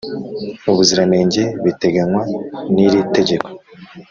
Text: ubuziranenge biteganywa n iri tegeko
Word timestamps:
ubuziranenge 0.71 1.43
biteganywa 1.63 2.21
n 2.73 2.75
iri 2.85 2.99
tegeko 3.15 3.47